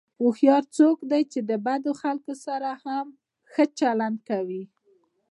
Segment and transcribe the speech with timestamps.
[0.21, 3.07] هوښیار څوک دی چې د بدو خلکو سره هم
[3.51, 4.63] ښه چلند کوي.